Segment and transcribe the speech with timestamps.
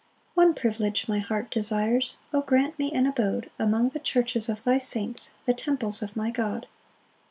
[0.29, 4.63] 2 One privilege my heart desires; O grant me an abode Among the churches of
[4.63, 6.65] thy saints, The temples of my God!